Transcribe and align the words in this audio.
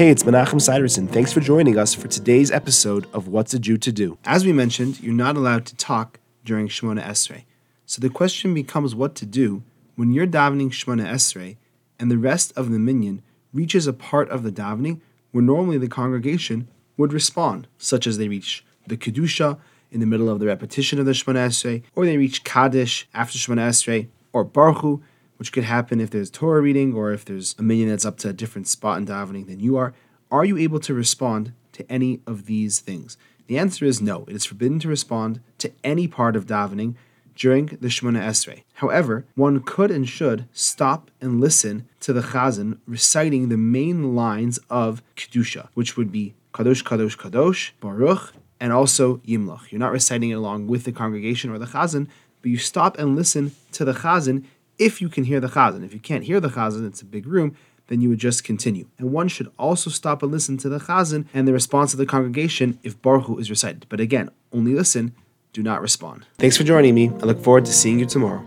Hey, 0.00 0.08
it's 0.08 0.22
Menachem 0.22 0.62
Siderson. 0.62 1.06
Thanks 1.06 1.30
for 1.30 1.40
joining 1.40 1.76
us 1.76 1.92
for 1.92 2.08
today's 2.08 2.50
episode 2.50 3.06
of 3.12 3.28
What's 3.28 3.52
a 3.52 3.58
Jew 3.58 3.76
to 3.76 3.92
Do. 3.92 4.16
As 4.24 4.46
we 4.46 4.50
mentioned, 4.54 4.98
you're 5.02 5.12
not 5.12 5.36
allowed 5.36 5.66
to 5.66 5.76
talk 5.76 6.18
during 6.42 6.68
Shemona 6.68 7.04
Esrei. 7.04 7.44
So 7.84 8.00
the 8.00 8.08
question 8.08 8.54
becomes 8.54 8.94
what 8.94 9.14
to 9.16 9.26
do 9.26 9.62
when 9.96 10.10
you're 10.10 10.26
davening 10.26 10.70
Shemona 10.70 11.06
Esrei 11.06 11.58
and 11.98 12.10
the 12.10 12.16
rest 12.16 12.50
of 12.56 12.70
the 12.70 12.78
minyan 12.78 13.20
reaches 13.52 13.86
a 13.86 13.92
part 13.92 14.30
of 14.30 14.42
the 14.42 14.50
davening 14.50 15.02
where 15.32 15.44
normally 15.44 15.76
the 15.76 15.86
congregation 15.86 16.68
would 16.96 17.12
respond, 17.12 17.68
such 17.76 18.06
as 18.06 18.16
they 18.16 18.28
reach 18.28 18.64
the 18.86 18.96
Kedusha 18.96 19.58
in 19.90 20.00
the 20.00 20.06
middle 20.06 20.30
of 20.30 20.38
the 20.38 20.46
repetition 20.46 20.98
of 20.98 21.04
the 21.04 21.12
Shemona 21.12 21.48
Esrei, 21.48 21.82
or 21.94 22.06
they 22.06 22.16
reach 22.16 22.42
Kaddish 22.42 23.06
after 23.12 23.36
Shemona 23.36 23.68
Esrei, 23.68 24.08
or 24.32 24.46
Barchu 24.46 25.02
which 25.40 25.52
could 25.52 25.64
happen 25.64 26.02
if 26.02 26.10
there's 26.10 26.30
Torah 26.30 26.60
reading 26.60 26.92
or 26.92 27.12
if 27.12 27.24
there's 27.24 27.54
a 27.58 27.62
minyan 27.62 27.88
that's 27.88 28.04
up 28.04 28.18
to 28.18 28.28
a 28.28 28.32
different 28.34 28.68
spot 28.68 28.98
in 28.98 29.06
davening 29.06 29.46
than 29.46 29.58
you 29.58 29.74
are. 29.78 29.94
Are 30.30 30.44
you 30.44 30.58
able 30.58 30.78
to 30.80 30.92
respond 30.92 31.54
to 31.72 31.90
any 31.90 32.20
of 32.26 32.44
these 32.44 32.78
things? 32.78 33.16
The 33.46 33.56
answer 33.56 33.86
is 33.86 34.02
no. 34.02 34.26
It 34.28 34.36
is 34.36 34.44
forbidden 34.44 34.80
to 34.80 34.88
respond 34.88 35.40
to 35.56 35.72
any 35.82 36.06
part 36.06 36.36
of 36.36 36.44
davening 36.44 36.94
during 37.34 37.66
the 37.66 37.88
Shemona 37.88 38.20
Esrei. 38.20 38.64
However, 38.74 39.24
one 39.34 39.60
could 39.60 39.90
and 39.90 40.06
should 40.06 40.46
stop 40.52 41.10
and 41.22 41.40
listen 41.40 41.88
to 42.00 42.12
the 42.12 42.20
Chazan 42.20 42.76
reciting 42.86 43.48
the 43.48 43.56
main 43.56 44.14
lines 44.14 44.58
of 44.68 45.02
Kedusha, 45.16 45.68
which 45.72 45.96
would 45.96 46.12
be 46.12 46.34
Kadosh, 46.52 46.84
Kadosh, 46.84 47.16
Kadosh, 47.16 47.70
Baruch, 47.80 48.34
and 48.60 48.74
also 48.74 49.16
Yimloch. 49.26 49.72
You're 49.72 49.78
not 49.78 49.92
reciting 49.92 50.28
it 50.28 50.34
along 50.34 50.66
with 50.66 50.84
the 50.84 50.92
congregation 50.92 51.50
or 51.50 51.58
the 51.58 51.64
Chazan, 51.64 52.08
but 52.42 52.50
you 52.50 52.58
stop 52.58 52.98
and 52.98 53.16
listen 53.16 53.52
to 53.72 53.86
the 53.86 53.94
Chazan 53.94 54.44
if 54.80 55.00
you 55.00 55.08
can 55.08 55.24
hear 55.24 55.38
the 55.38 55.48
chazan. 55.48 55.84
If 55.84 55.92
you 55.92 56.00
can't 56.00 56.24
hear 56.24 56.40
the 56.40 56.48
chazan, 56.48 56.86
it's 56.86 57.02
a 57.02 57.04
big 57.04 57.26
room, 57.26 57.54
then 57.88 58.00
you 58.00 58.08
would 58.08 58.18
just 58.18 58.42
continue. 58.42 58.88
And 58.98 59.12
one 59.12 59.28
should 59.28 59.52
also 59.58 59.90
stop 59.90 60.22
and 60.22 60.32
listen 60.32 60.56
to 60.58 60.68
the 60.68 60.78
chazan 60.78 61.26
and 61.34 61.46
the 61.46 61.52
response 61.52 61.92
of 61.92 61.98
the 61.98 62.06
congregation 62.06 62.78
if 62.82 63.00
Barchu 63.00 63.38
is 63.38 63.50
recited. 63.50 63.86
But 63.88 64.00
again, 64.00 64.30
only 64.52 64.74
listen, 64.74 65.14
do 65.52 65.62
not 65.62 65.82
respond. 65.82 66.26
Thanks 66.38 66.56
for 66.56 66.64
joining 66.64 66.94
me. 66.94 67.08
I 67.08 67.26
look 67.26 67.42
forward 67.42 67.66
to 67.66 67.72
seeing 67.72 67.98
you 67.98 68.06
tomorrow. 68.06 68.44